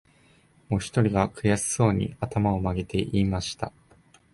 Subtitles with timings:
[0.67, 3.71] もひとりが、くやしそうに、あたまをまげて言いました